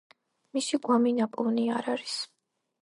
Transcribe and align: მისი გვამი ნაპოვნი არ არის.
მისი 0.57 0.79
გვამი 0.87 1.11
ნაპოვნი 1.21 1.69
არ 1.79 1.95
არის. 1.97 2.19